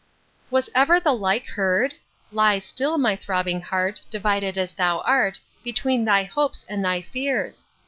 Was 0.49 0.67
ever 0.73 0.99
the 0.99 1.13
like 1.13 1.45
heard?—Lie 1.45 2.57
still, 2.57 2.97
my 2.97 3.15
throbbing 3.15 3.61
heart, 3.61 4.01
divided 4.09 4.57
as 4.57 4.73
thou 4.73 5.01
art, 5.01 5.39
between 5.63 6.05
thy 6.05 6.23
hopes 6.23 6.65
and 6.67 6.83
thy 6.83 7.01
fears! 7.03 7.65